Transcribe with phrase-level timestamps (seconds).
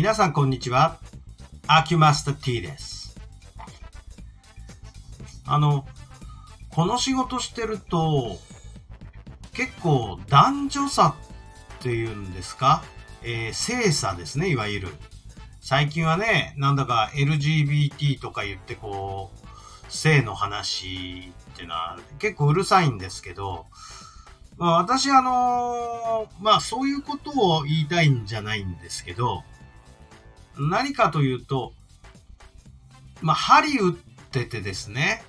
[0.00, 0.98] 皆さんこんにちは。
[1.66, 3.14] アキュマスタ T です。
[5.44, 5.84] あの、
[6.70, 8.38] この仕事してると、
[9.52, 11.14] 結構男女差っ
[11.80, 12.82] ていうんですか、
[13.22, 14.88] えー、性差ですね、いわゆる。
[15.60, 23.66] 最近はね、なんだか LGBT とか言ってこう、性の話っていうのは結構うるさいんですけど、
[24.56, 29.42] まあ、私あのーまあそういうことを言いたいんじゃないんですけど、
[30.58, 31.72] 何かというと、
[33.20, 35.22] まあ針打っててですね、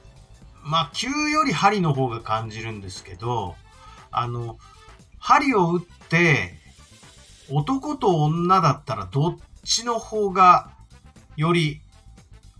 [0.63, 3.55] まあ球より針の方が感じるんですけど、
[4.11, 4.57] あの、
[5.19, 6.55] 針を打って、
[7.49, 10.71] 男と女だったらどっちの方が
[11.35, 11.81] より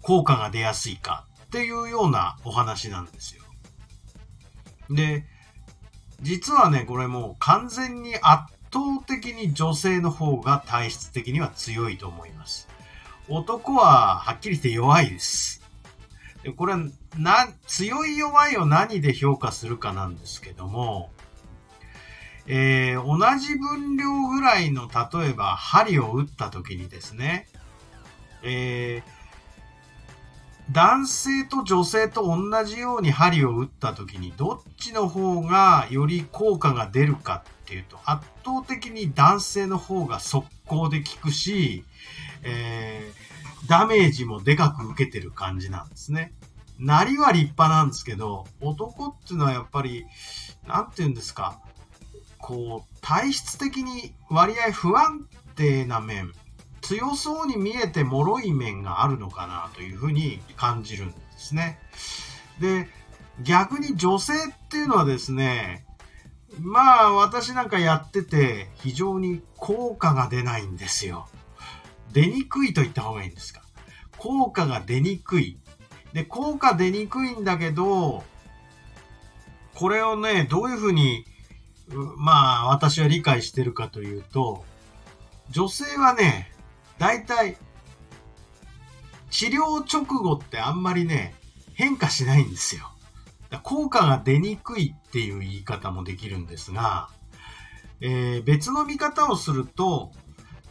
[0.02, 3.44] 効果が出やすいかっていうようなお話なんですよ。
[4.90, 5.26] で、
[6.22, 12.68] 実はね、これもう完全に圧倒的に女性の方が体質的には強いと思います。
[13.28, 15.62] 男ははっきり言って弱いです。
[16.44, 16.80] でこれは
[17.18, 21.12] な、強い弱いを何で評価するかなんですけども、
[22.48, 27.48] えー同じ分量ぐらいの例えば針を打った時にですね、
[28.44, 29.21] えー
[30.72, 41.84] 男性と女性と同じように針を打った時にどっちの方がより効果が出るかっていうと圧倒的に男性の方が速攻で効くし、
[42.44, 43.32] えー
[43.68, 46.34] ダメージもでかく受けてる感じなんですね。
[46.80, 50.06] なりは立派なんですけど、男っていうのはやっぱり、
[50.68, 51.60] なんて言うんですか、
[52.40, 56.34] こう、体質的に割合不安定な面、
[56.92, 61.80] 強そうに見えて脆い面があるのかなというふうに感じるんですね。
[62.60, 62.90] で、
[63.42, 64.38] 逆に女性っ
[64.68, 65.86] ていうのはですね、
[66.60, 71.30] まあ私なんかやってて非常に効果が出ないんですよ。
[72.12, 73.62] 出にくいと言った方がいいんですか。
[74.18, 75.58] 効果が出にくい。
[76.12, 78.26] で、効果出にくいんだけど、
[79.76, 81.24] これをね、どういうふうに、
[82.18, 84.66] まあ私は理解してるかというと、
[85.52, 86.51] 女性はね、
[87.02, 87.58] 大体、
[89.32, 91.34] 治療直後ってあんまりね、
[91.74, 92.92] 変化しないんですよ。
[93.50, 97.10] だ効果が出にくいっていう言い方もできるんですが、
[98.02, 100.12] えー別の見方をすると、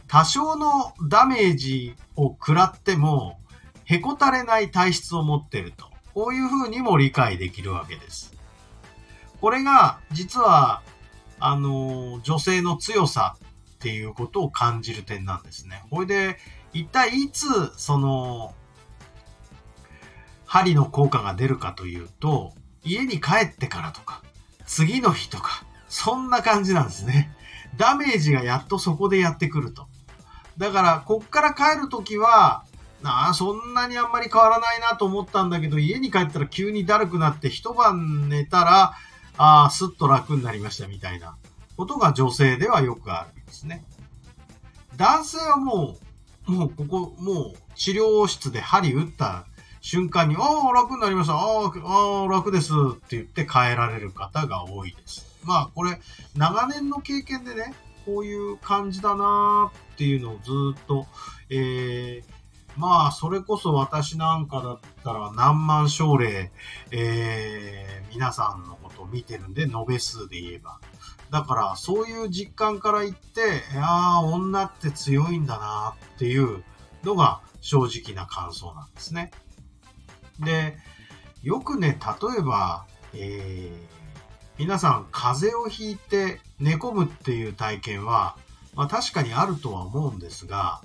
[0.07, 3.37] 多少のダメージを食らっても、
[3.83, 5.87] へこたれない体質を持ってると。
[6.13, 8.33] こういうふうにも理解できるわけです。
[9.41, 10.81] これが、実は、
[11.41, 13.35] あの、女性の強さ
[13.81, 15.83] っていうことを感じる点なんですね。
[15.89, 16.37] これで、
[16.71, 17.47] 一体いつ、
[17.77, 18.53] その、
[20.45, 22.53] 針の効果が出るかというと、
[22.83, 24.21] 家に帰ってからとか、
[24.67, 27.35] 次の日とか、そんな感じなんですね。
[27.75, 29.87] ダメージがやっとそこでやってくると。
[30.59, 32.63] だから、こっから帰るときは、
[33.01, 38.93] なあ、そんなにあんまり変わらないなと思ったんだけど、家に帰ったら急にだるくなって、一晩寝たら、
[39.39, 41.35] ああ、すっと楽になりましたみたいな
[41.81, 43.83] ことが女性ではよくあるんですね。
[44.97, 45.97] 男性はも
[46.47, 49.47] う、もうここ、もう治療室で針打った
[49.81, 51.33] 瞬間に、ああ、楽になりました。
[51.33, 55.25] ああ、楽ですって言って帰られる方が多いです。
[55.43, 55.99] まあ、これ、
[56.35, 57.73] 長年の経験でね、
[58.05, 61.07] こういう感じだなーっていうのをずっと、
[61.49, 62.23] えー、
[62.77, 66.51] まあ、それこそ私なんかだったら何万症例、
[66.91, 70.79] えー、皆さんのことを見てるんで、延べ数で言えば。
[71.29, 76.63] だから、そういう実感から言って、いや、女って強いんだなーっていう
[77.03, 79.31] のが正直な感想なんですね。
[80.39, 80.77] で、
[81.43, 84.01] よくね、例えば、えー、
[84.57, 88.37] 皆さん風邪をひいて寝込むっていう体験は、
[88.75, 90.81] まあ確かにあるとは思うんですが、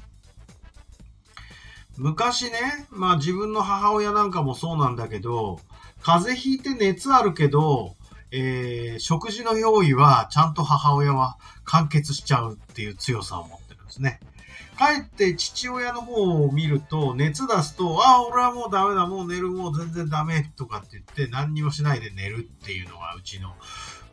[1.98, 5.60] 昔ね、まあ自分の母親なんかもそうなんだけど、
[6.02, 7.96] 風邪ひいて熱あるけど、
[8.30, 14.20] えー、食事の用意はちゃんと母親は完結しちゃうっていう強さを持ってるんですね。
[14.78, 23.54] 帰って父親の方を見ると、熱出すと、ああ、俺はもうダメだ、もう寝る、もう全然ダメとかって言って、何にもしないで寝るっていうのがうちの、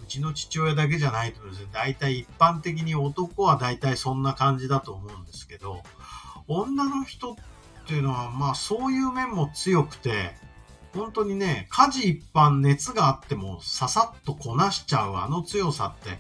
[0.02, 1.68] うちの父親だけじゃないと思うんですよ。
[1.74, 5.84] 大体一般的に男は大体そんな感じだと思うんですけど、
[6.48, 7.53] 女の人って
[7.84, 10.36] っていうのは、まあそういう面も強くて、
[10.94, 16.20] 本当にね、家事一般熱があってもささっとこなしちゃうあの強さって、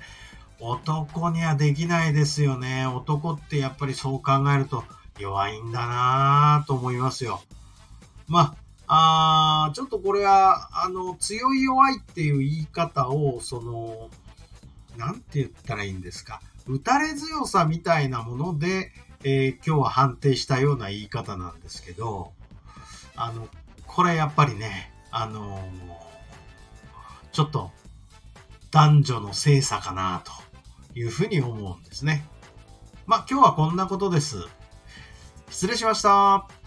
[0.59, 2.85] 男にはできないですよね。
[2.87, 4.83] 男ってやっぱりそう考えると
[5.19, 7.41] 弱いんだなぁと思いますよ。
[8.27, 8.55] ま
[8.87, 14.09] あ、あちょっとこれは、あの、強い弱いっていう言い方を、その、
[14.97, 16.41] なんて言ったらいいんですか。
[16.65, 18.91] 打たれ強さみたいなもので、
[19.25, 22.33] えー、今日は判定したような言い方なんですけど、
[23.15, 23.47] あの、
[23.87, 25.63] これやっぱりね、あの、
[27.31, 27.71] ちょっと
[28.71, 30.31] 男女の性差かなと
[30.99, 32.25] いうふうに思うんですね。
[33.05, 34.37] まあ今日はこんなことです。
[35.49, 36.62] 失礼しました。